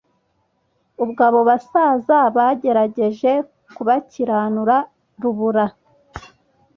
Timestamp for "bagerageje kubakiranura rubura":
2.35-5.65